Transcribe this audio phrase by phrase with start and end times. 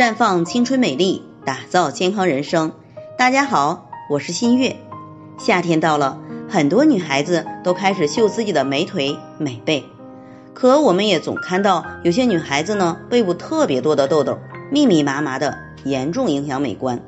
[0.00, 2.72] 绽放青春美丽，打造健康人生。
[3.18, 4.76] 大家好，我是新月。
[5.38, 6.18] 夏天到了，
[6.48, 9.84] 很多女孩子都开始秀自己的美腿美背，
[10.54, 14.38] 可我们也总看到有些女孩子呢，背部特别多的痘痘，
[14.70, 17.02] 密密麻麻的，严重影响美观。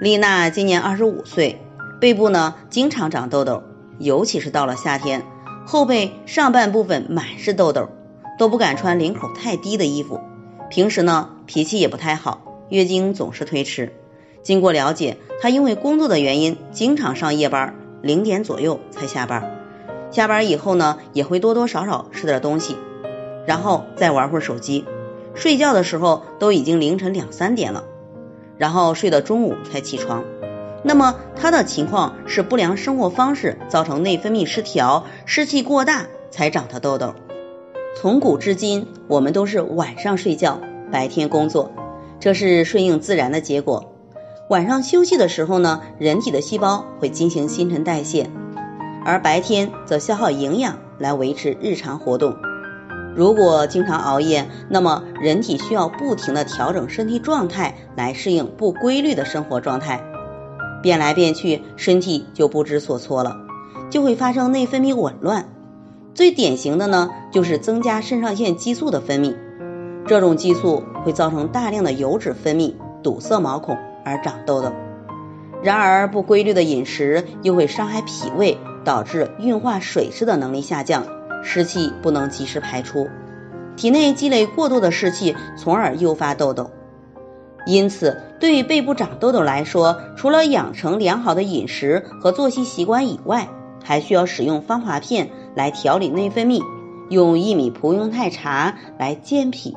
[0.00, 1.60] 丽娜今年二十五岁，
[2.00, 3.62] 背部呢经常长痘痘，
[4.00, 5.22] 尤其是到了夏天，
[5.64, 7.90] 后背上半部分满是痘痘，
[8.40, 10.18] 都不敢穿领口太低的衣服。
[10.68, 13.94] 平时呢脾气也不太好，月经总是推迟。
[14.42, 19.58] 经过了解，她因为工作的原因，经常上夜班，零点左右才下班。
[20.10, 22.76] 下班以后呢，也会多多少少吃点东西，
[23.46, 24.84] 然后再玩会儿手机。
[25.34, 27.84] 睡觉的时候都已经凌晨两三点了。
[28.58, 30.24] 然后睡到中午才起床，
[30.84, 37.14] 那么他的情况是不良生活方式造成内分泌失调，湿气过大才长的痘痘。
[37.96, 40.60] 从古至今，我们都是晚上睡觉，
[40.90, 41.70] 白天工作，
[42.20, 43.92] 这是顺应自然的结果。
[44.48, 48.30] 晚上休息的时候呢，人体的细胞会进行新陈代谢，
[49.04, 52.34] 而白天则消耗营养来维持日常活动。
[53.14, 60.02] 如果经常熬夜，那么人体需要不停的调整身体状态来适应不规律的生活状态，
[60.82, 63.36] 变来变去，身体就不知所措了，
[63.90, 65.48] 就会发生内分泌紊乱。
[66.14, 69.34] 最典型的呢，就是增加肾上腺激素的分泌，
[70.08, 73.76] 这种激素会造成大量的油脂分泌，堵塞毛孔
[74.06, 74.72] 而长痘痘。
[75.62, 81.04] 然而不规律的饮食又会伤害脾胃，导致运化水湿的能力下降。
[81.44, 83.06] 湿气不能及时排出，
[83.76, 86.70] 体内积累过多的湿气，从而诱发痘痘。
[87.66, 93.48] 因此，对于背部长痘痘来说，除了养成良好的饮食和作息习惯以外，
[93.84, 96.62] 还需要使用芳华片来调理内分泌，
[97.10, 99.76] 用薏米蒲用肽茶来健脾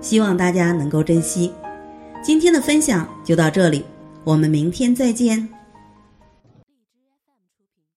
[0.00, 1.52] 希望大家能够珍惜。
[2.22, 3.84] 今天的分享就到这里，
[4.24, 5.59] 我们明天再见。